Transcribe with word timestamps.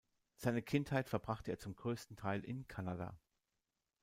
Seine 0.35 0.63
Kindheit 0.63 1.07
verbrachte 1.09 1.51
er 1.51 1.59
zum 1.59 1.75
größten 1.75 2.17
Teil 2.17 2.43
in 2.43 2.67
Kanada. 2.67 3.19